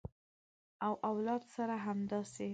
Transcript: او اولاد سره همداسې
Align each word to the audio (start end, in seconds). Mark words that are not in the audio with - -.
او 0.85 0.93
اولاد 1.09 1.43
سره 1.55 1.75
همداسې 1.85 2.47